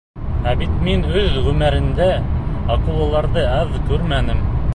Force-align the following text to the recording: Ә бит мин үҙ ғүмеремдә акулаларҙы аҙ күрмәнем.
Ә 0.51 0.53
бит 0.61 0.71
мин 0.87 1.03
үҙ 1.23 1.37
ғүмеремдә 1.49 2.09
акулаларҙы 2.77 3.45
аҙ 3.61 3.79
күрмәнем. 3.93 4.45